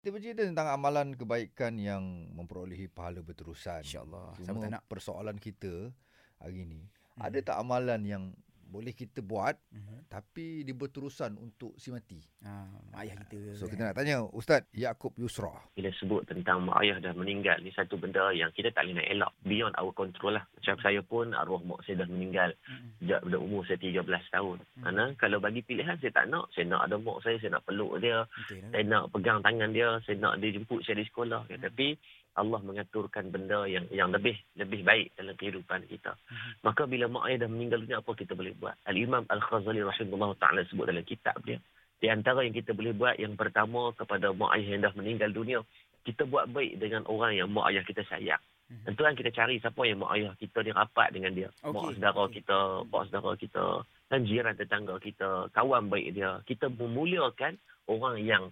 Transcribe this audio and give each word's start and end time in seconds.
Kita 0.00 0.16
bercerita 0.16 0.48
tentang 0.48 0.64
amalan 0.72 1.12
kebaikan 1.12 1.76
yang 1.76 2.00
memperolehi 2.32 2.88
pahala 2.88 3.20
berterusan. 3.20 3.84
InsyaAllah. 3.84 4.32
Cuma 4.40 4.56
tak 4.64 4.72
nak? 4.72 4.82
persoalan 4.88 5.36
kita 5.36 5.92
hari 6.40 6.64
ni, 6.64 6.88
Mhm. 6.88 7.20
ada 7.20 7.38
tak 7.44 7.56
amalan 7.60 8.00
yang 8.08 8.24
boleh 8.70 8.92
kita 8.92 9.18
buat 9.20 9.58
Mhm. 9.68 10.06
tapi 10.06 10.62
dia 10.62 10.72
berterusan 10.72 11.34
untuk 11.34 11.74
si 11.74 11.90
mati? 11.90 12.22
Ah, 12.40 12.70
mak 12.88 13.02
ayah 13.02 13.18
kita. 13.18 13.38
So 13.52 13.66
kita 13.66 13.82
nak 13.84 13.96
tanya 13.96 14.22
Ustaz 14.24 14.62
Yaakob 14.72 15.12
Yusra. 15.16 15.50
bila 15.72 15.90
sebut 15.92 16.22
tentang 16.24 16.62
mak 16.62 16.78
ayah 16.78 16.96
dah 17.00 17.12
meninggal 17.12 17.58
ni 17.58 17.70
satu 17.70 17.96
benda 17.96 18.30
yang 18.30 18.48
kita 18.50 18.70
tak 18.70 18.84
boleh 18.84 18.96
nak 18.96 19.08
elak 19.08 19.32
beyond 19.42 19.74
our 19.74 19.90
control 19.90 20.32
lah 20.32 20.46
macam 20.52 20.74
saya 20.78 21.00
pun 21.02 21.32
arwah 21.32 21.58
mak 21.60 21.82
saya 21.82 21.98
dah 21.98 22.08
meninggal 22.08 22.54
Mhm. 22.62 22.88
sejak 23.00 23.20
pada 23.20 23.36
umur 23.36 23.62
saya 23.64 23.76
13 23.76 24.00
tahun 24.30 24.56
Hmm. 24.60 24.82
mana 24.82 25.02
kalau 25.16 25.38
bagi 25.38 25.60
pilihan 25.60 25.96
saya 25.96 26.12
tak 26.12 26.26
nak 26.26 26.46
saya 26.50 26.64
nak 26.64 26.86
ada 26.86 26.96
mak 26.96 27.18
saya 27.20 27.36
saya 27.36 27.50
nak 27.52 27.64
peluk 27.64 27.98
dia 27.98 28.22
Betul 28.38 28.56
lah. 28.56 28.70
saya 28.70 28.84
nak 28.84 29.04
pegang 29.10 29.38
tangan 29.40 29.70
dia 29.70 29.88
saya 30.00 30.16
nak 30.16 30.34
dia 30.36 30.48
jemput 30.52 30.80
saya 30.80 30.94
di 30.94 31.04
sekolah 31.04 31.42
Hmm. 31.44 31.58
tapi 31.60 31.98
Allah 32.40 32.60
mengaturkan 32.64 33.28
benda 33.28 33.68
yang 33.68 33.84
yang 33.92 34.08
lebih 34.08 34.34
lebih 34.56 34.80
baik 34.80 35.12
dalam 35.14 35.36
kehidupan 35.36 35.84
kita. 35.86 36.16
Mhm. 36.16 36.50
Maka 36.64 36.82
bila 36.88 37.06
mak 37.12 37.28
ayah 37.28 37.44
dah 37.44 37.50
meninggal 37.52 37.84
dunia 37.84 38.00
apa 38.00 38.12
kita 38.16 38.32
boleh 38.32 38.56
buat? 38.56 38.74
Al-Imam 38.88 39.28
Al-Ghazali 39.28 39.84
rahimahullah 39.84 40.32
taala 40.40 40.64
sebut 40.66 40.88
dalam 40.88 41.04
kitab 41.04 41.36
dia. 41.44 41.60
Di 42.00 42.08
antara 42.08 42.40
yang 42.40 42.56
kita 42.56 42.72
boleh 42.72 42.96
buat 42.96 43.20
yang 43.20 43.36
pertama 43.36 43.92
kepada 43.92 44.32
mak 44.32 44.56
ayah 44.56 44.68
yang 44.72 44.82
dah 44.88 44.94
meninggal 44.96 45.30
dunia, 45.30 45.60
kita 46.08 46.24
buat 46.24 46.48
baik 46.48 46.80
dengan 46.80 47.04
orang 47.04 47.36
yang 47.36 47.52
mak 47.52 47.68
ayah 47.68 47.84
kita 47.84 48.00
sayang. 48.08 48.40
Mhm. 48.72 48.84
Tentu 48.88 49.00
kan 49.04 49.14
kita 49.18 49.30
cari 49.36 49.60
siapa 49.60 49.82
yang 49.84 50.00
mak 50.00 50.12
ayah 50.16 50.32
kita 50.40 50.58
ni 50.64 50.72
rapat 50.72 51.08
dengan 51.12 51.32
dia. 51.36 51.48
Okey, 51.60 51.76
Mak 51.76 51.92
saudara 52.00 52.24
kita, 52.32 52.58
mak 52.88 53.02
saudara 53.10 53.32
kita, 53.36 53.64
dan 54.08 54.20
jiran 54.24 54.54
tetangga 54.56 54.96
kita, 54.96 55.30
kawan 55.52 55.92
baik 55.92 56.16
dia. 56.16 56.40
Kita 56.48 56.72
memuliakan 56.72 57.60
orang 57.90 58.16
yang 58.22 58.44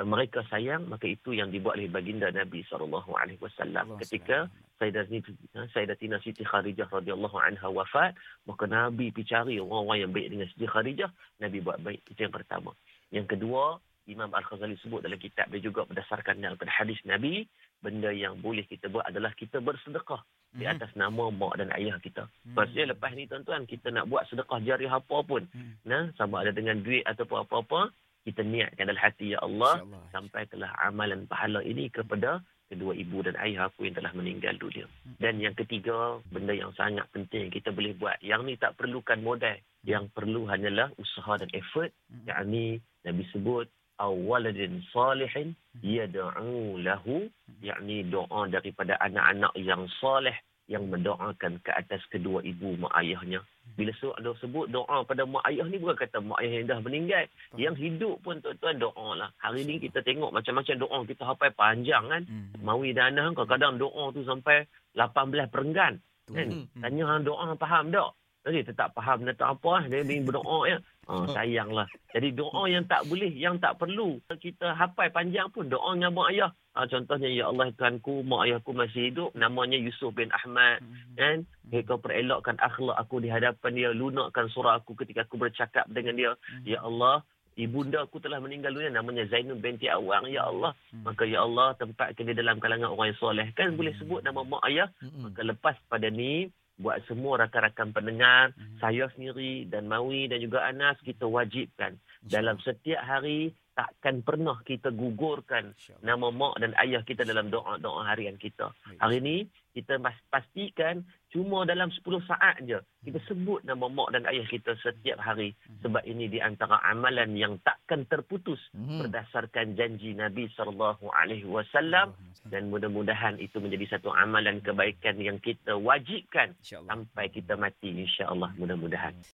mereka 0.00 0.40
sayang, 0.48 0.88
maka 0.88 1.04
itu 1.04 1.36
yang 1.36 1.52
dibuat 1.52 1.76
oleh 1.76 1.92
baginda 1.92 2.32
Nabi 2.32 2.64
SAW 2.64 2.88
Allah 2.88 3.84
ketika 4.00 4.48
Sayyidatina, 4.80 5.68
Sayyidatina 5.68 6.16
Siti 6.24 6.42
Kharijah 6.48 6.88
radhiyallahu 6.88 7.36
anha 7.36 7.68
wafat, 7.68 8.16
maka 8.48 8.64
Nabi 8.64 9.12
pergi 9.12 9.36
cari 9.36 9.54
orang-orang 9.60 10.00
yang 10.00 10.12
baik 10.16 10.28
dengan 10.32 10.46
Siti 10.48 10.64
Kharijah, 10.64 11.12
Nabi 11.44 11.60
buat 11.60 11.78
baik. 11.84 12.08
Itu 12.08 12.24
yang 12.24 12.32
pertama. 12.32 12.72
Yang 13.12 13.36
kedua, 13.36 13.76
Imam 14.10 14.32
Al-Ghazali 14.34 14.74
sebut 14.82 15.04
dalam 15.04 15.20
kitab 15.20 15.46
dia 15.52 15.62
juga 15.62 15.86
berdasarkan 15.86 16.40
daripada 16.42 16.72
hadis 16.74 16.98
Nabi, 17.06 17.46
benda 17.78 18.10
yang 18.10 18.40
boleh 18.42 18.66
kita 18.66 18.90
buat 18.90 19.06
adalah 19.06 19.30
kita 19.38 19.62
bersedekah 19.62 20.24
di 20.56 20.66
Mhm. 20.66 20.72
atas 20.74 20.90
nama 20.98 21.30
mak 21.30 21.54
dan 21.62 21.70
ayah 21.78 21.96
kita. 22.02 22.26
Mhm. 22.48 22.54
Maksudnya 22.58 22.86
lepas 22.96 23.10
ni 23.14 23.30
tuan-tuan, 23.30 23.62
kita 23.68 23.94
nak 23.94 24.10
buat 24.10 24.26
sedekah 24.26 24.58
jariah 24.66 24.90
apa 24.90 25.16
pun, 25.22 25.46
Mhm. 25.46 25.86
nah, 25.86 26.10
sama 26.18 26.42
ada 26.42 26.50
dengan 26.50 26.82
duit 26.82 27.06
ataupun 27.06 27.46
apa-apa, 27.46 27.94
kita 28.22 28.46
niatkan 28.46 28.86
dalam 28.86 29.02
hati, 29.02 29.34
Ya 29.34 29.38
Allah, 29.42 29.82
InsyaAllah. 29.82 30.04
sampaikanlah 30.14 30.70
amalan 30.86 31.26
pahala 31.26 31.60
ini 31.66 31.90
kepada 31.90 32.42
kedua 32.72 32.96
ibu 32.96 33.20
dan 33.20 33.36
ayah 33.44 33.68
aku 33.68 33.84
yang 33.84 33.98
telah 34.00 34.12
meninggal 34.16 34.56
dunia. 34.56 34.88
Dan 35.20 35.42
yang 35.44 35.52
ketiga, 35.52 36.22
benda 36.32 36.56
yang 36.56 36.72
sangat 36.72 37.04
penting 37.12 37.52
kita 37.52 37.68
boleh 37.68 37.92
buat. 38.00 38.16
Yang 38.24 38.40
ni 38.48 38.54
tak 38.56 38.80
perlukan 38.80 39.20
modal. 39.20 39.60
Yang 39.84 40.08
perlu 40.16 40.48
hanyalah 40.48 40.88
usaha 40.96 41.36
dan 41.36 41.52
effort. 41.52 41.92
Mhm. 42.08 42.24
Yakni 42.32 42.64
Nabi 43.04 43.22
sebut, 43.34 43.66
awaladin 44.00 44.80
salihin 44.94 45.52
yada'u 45.84 46.80
lahu. 46.80 47.28
Yakni 47.60 48.08
doa 48.08 48.48
daripada 48.48 48.96
anak-anak 49.04 49.52
yang 49.60 49.84
salih 50.00 50.34
yang 50.70 50.88
mendoakan 50.88 51.60
ke 51.60 51.70
atas 51.74 52.00
kedua 52.08 52.40
ibu 52.40 52.78
mak 52.80 52.94
ayahnya. 52.96 53.44
Bila 53.72 53.92
so, 53.96 54.12
ada 54.16 54.30
sebut 54.38 54.68
doa 54.68 55.00
pada 55.04 55.24
mak 55.24 55.44
ayah 55.48 55.64
ni 55.64 55.80
bukan 55.80 55.96
kata 55.96 56.20
mak 56.20 56.40
ayah 56.44 56.60
yang 56.60 56.68
dah 56.68 56.78
meninggal. 56.84 57.24
Yang 57.56 57.74
hidup 57.80 58.16
pun 58.20 58.36
tuan-tuan 58.44 58.76
doa 58.76 59.08
lah. 59.16 59.30
Hari 59.40 59.64
ni 59.64 59.80
kita 59.80 60.04
tengok 60.04 60.30
macam-macam 60.32 60.74
doa 60.76 60.98
kita 61.08 61.22
hafal 61.24 61.50
panjang 61.56 62.04
kan. 62.08 62.22
Mhm. 62.28 62.60
Mawi 62.60 62.92
dan 62.92 63.16
Anas 63.16 63.32
kadang-kadang 63.32 63.80
doa 63.80 64.04
tu 64.12 64.22
sampai 64.28 64.68
18 64.92 65.48
perenggan. 65.48 65.96
Kan? 66.28 66.48
Mhm. 66.48 66.80
Tanya 66.84 67.04
hang 67.08 67.22
doa 67.24 67.46
faham 67.56 67.88
tak? 67.88 68.10
Jadi 68.42 68.58
tetap 68.66 68.90
faham 68.98 69.22
dia 69.22 69.34
tak 69.38 69.54
apa 69.54 69.86
dia 69.86 70.02
ingin 70.02 70.26
berdoa 70.26 70.66
ya. 70.66 70.78
Oh, 71.12 71.28
sayanglah. 71.28 71.84
Jadi 72.16 72.32
doa 72.32 72.64
yang 72.64 72.88
tak 72.88 73.04
boleh, 73.04 73.28
yang 73.28 73.60
tak 73.60 73.76
perlu 73.76 74.16
kita 74.32 74.72
hafal 74.72 75.12
panjang 75.12 75.52
pun 75.52 75.68
doa 75.68 75.92
dengan 75.92 76.16
mak 76.16 76.32
ayah. 76.32 76.50
Ha, 76.72 76.88
contohnya 76.88 77.28
ya 77.28 77.52
Allah 77.52 77.68
Tuhanku, 77.76 78.24
mak 78.24 78.48
ayahku 78.48 78.72
masih 78.72 79.12
hidup, 79.12 79.30
namanya 79.36 79.76
Yusuf 79.76 80.16
bin 80.16 80.32
Ahmad 80.32 80.80
Mhm. 80.80 81.14
kan 81.20 81.36
kau 81.84 82.00
perelokkan 82.00 82.56
akhlak 82.60 82.96
aku 82.96 83.20
di 83.20 83.28
hadapan 83.28 83.72
dia 83.72 83.90
lunakkan 83.92 84.48
surah 84.48 84.80
aku 84.80 84.96
ketika 84.96 85.24
aku 85.24 85.36
bercakap 85.36 85.84
dengan 85.88 86.16
dia 86.16 86.32
Mhm. 86.32 86.64
ya 86.64 86.80
Allah 86.80 87.20
ibunda 87.56 88.00
aku 88.00 88.16
telah 88.16 88.40
meninggal 88.40 88.72
dunia 88.72 88.88
namanya 88.88 89.28
Zainul 89.28 89.60
binti 89.60 89.84
Awang 89.84 90.28
ya 90.28 90.48
Allah 90.48 90.72
Mhm. 90.92 91.04
maka 91.04 91.28
ya 91.28 91.44
Allah 91.44 91.76
tempatkan 91.76 92.24
dia 92.24 92.32
dalam 92.32 92.56
kalangan 92.56 92.92
orang 92.92 93.12
yang 93.12 93.20
soleh 93.20 93.46
kan 93.52 93.76
boleh 93.76 93.92
sebut 93.96 94.20
nama 94.20 94.40
mak 94.40 94.64
ayah 94.68 94.88
Mm-mm. 95.04 95.28
maka 95.28 95.40
lepas 95.44 95.76
pada 95.88 96.08
ni 96.08 96.48
buat 96.76 97.04
semua 97.04 97.42
rakan-rakan 97.42 97.92
pendengar 97.92 98.52
Mhm. 98.52 98.78
saya 98.80 99.04
sendiri 99.12 99.68
dan 99.68 99.86
Mawi 99.86 100.26
dan 100.26 100.40
juga 100.40 100.64
Anas 100.64 100.96
kita 101.02 101.24
wajibkan 101.24 101.96
dalam 102.22 102.56
setiap 102.60 103.00
hari 103.00 103.52
takkan 103.72 104.20
pernah 104.20 104.60
kita 104.62 104.92
gugurkan 104.92 105.72
InsyaAllah. 105.72 106.04
nama 106.04 106.28
mak 106.28 106.54
dan 106.60 106.76
ayah 106.76 107.00
kita 107.00 107.24
dalam 107.24 107.48
doa-doa 107.48 108.04
harian 108.04 108.36
kita 108.36 108.68
Baik. 108.68 108.98
Hari 109.00 109.18
ni 109.20 109.36
kita 109.72 109.96
pastikan 110.28 111.00
cuma 111.32 111.64
dalam 111.64 111.88
10 111.88 112.20
saat 112.28 112.60
je 112.60 112.76
kita 113.00 113.16
sebut 113.24 113.64
nama 113.64 113.88
mak 113.88 114.12
dan 114.12 114.28
ayah 114.28 114.44
kita 114.44 114.76
setiap 114.76 115.16
hari 115.18 115.56
sebab 115.80 116.04
ini 116.04 116.28
di 116.28 116.36
antara 116.36 116.84
amalan 116.84 117.32
yang 117.32 117.56
takkan 117.92 118.08
terputus 118.08 118.56
Mhm. 118.72 119.04
berdasarkan 119.04 119.76
janji 119.76 120.16
Nabi 120.16 120.48
sallallahu 120.56 121.12
alaihi 121.12 121.44
wasallam. 121.44 122.16
Dan 122.42 122.72
mudah-mudahan 122.74 123.38
itu 123.38 123.60
menjadi 123.62 123.94
satu 123.94 124.10
amalan 124.10 124.58
kebaikan 124.64 125.14
yang 125.20 125.38
kita 125.38 125.78
wajibkan 125.78 126.56
sampai 126.64 127.30
kita 127.30 127.54
mati 127.54 127.94
insya-Allah 127.94 128.50
mudah-mudahan 128.58 129.14